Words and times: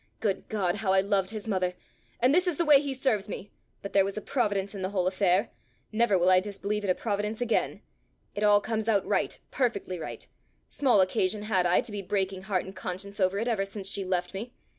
Good 0.19 0.49
God! 0.49 0.77
how 0.77 0.93
I 0.93 1.01
loved 1.01 1.29
his 1.29 1.47
mother! 1.47 1.75
and 2.19 2.33
this 2.33 2.47
is 2.47 2.57
the 2.57 2.65
way 2.65 2.81
he 2.81 2.91
serves 2.91 3.29
me! 3.29 3.51
But 3.83 3.93
there 3.93 4.03
was 4.03 4.17
a 4.17 4.21
Providence 4.21 4.73
in 4.73 4.81
the 4.81 4.89
whole 4.89 5.05
affair! 5.05 5.51
Never 5.91 6.17
will 6.17 6.31
I 6.31 6.39
disbelieve 6.39 6.83
in 6.83 6.89
a 6.89 6.95
Providence 6.95 7.39
again! 7.39 7.83
It 8.33 8.41
all 8.41 8.61
comes 8.61 8.89
out 8.89 9.05
right, 9.05 9.37
perfectly 9.51 9.99
right! 9.99 10.27
Small 10.67 11.01
occasion 11.01 11.43
had 11.43 11.67
I 11.67 11.81
to 11.81 11.91
be 11.91 12.01
breaking 12.01 12.41
heart 12.41 12.65
and 12.65 12.75
conscience 12.75 13.19
over 13.19 13.37
it 13.37 13.47
ever 13.47 13.63
since 13.63 13.87
she 13.87 14.03
left 14.03 14.33
me! 14.33 14.53